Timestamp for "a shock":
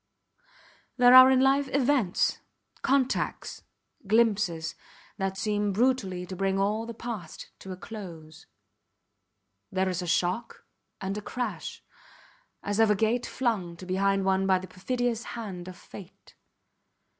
10.01-10.65